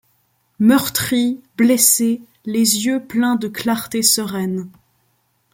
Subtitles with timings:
[0.57, 4.67] Meurtris, blessés, les yeux pleins de clartés sereines.